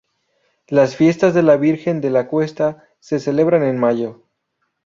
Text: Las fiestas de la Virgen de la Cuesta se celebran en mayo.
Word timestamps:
Las 0.67 0.95
fiestas 0.95 1.35
de 1.35 1.43
la 1.43 1.57
Virgen 1.57 2.01
de 2.01 2.09
la 2.09 2.27
Cuesta 2.27 2.87
se 2.99 3.19
celebran 3.19 3.61
en 3.61 3.77
mayo. 3.77 4.23